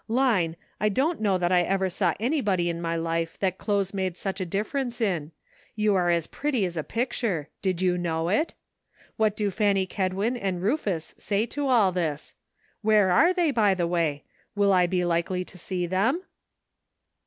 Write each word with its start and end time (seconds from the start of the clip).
Line, 0.07 0.55
I 0.79 0.89
don't 0.89 1.21
know 1.21 1.37
that 1.37 1.51
I 1.51 1.61
ever 1.61 1.87
saw 1.87 2.15
anybody 2.19 2.71
in 2.71 2.81
my 2.81 2.95
life 2.95 3.37
that 3.37 3.59
clothes 3.59 3.93
made 3.93 4.17
such 4.17 4.41
a 4.41 4.47
difference 4.47 4.99
in; 4.99 5.31
you 5.75 5.93
are 5.93 6.09
just 6.11 6.17
as 6.25 6.33
pretty 6.39 6.65
as 6.65 6.75
a 6.75 6.81
picture, 6.83 7.49
did 7.61 7.83
you 7.83 7.99
know 7.99 8.27
it? 8.29 8.55
What 9.17 9.37
do 9.37 9.51
Fanny 9.51 9.85
Kedwin 9.85 10.37
and 10.37 10.59
Rufus 10.63 11.13
"MERRY 11.13 11.45
CHRISTMAS." 11.45 11.53
319 11.53 11.53
say 11.53 11.55
to 11.55 11.67
all 11.67 11.91
this? 11.91 12.33
Where 12.81 13.11
are 13.11 13.31
they, 13.31 13.51
by 13.51 13.75
the 13.75 13.85
way? 13.85 14.23
Will 14.55 14.73
I 14.73 14.87
be 14.87 15.05
likely 15.05 15.45
to 15.45 15.55
see 15.59 15.85
them 15.85 16.23